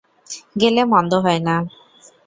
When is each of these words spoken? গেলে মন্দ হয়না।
গেলে 0.61 0.81
মন্দ 0.91 1.11
হয়না। 1.23 1.55